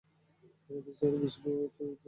তাদের 0.65 0.93
চেহারায় 0.97 1.21
বিস্ময় 1.21 1.53
ভাব 1.53 1.69
ফুটে 1.69 1.83
উঠল। 1.85 1.99